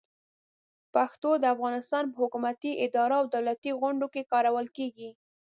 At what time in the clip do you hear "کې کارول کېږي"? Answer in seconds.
4.13-5.09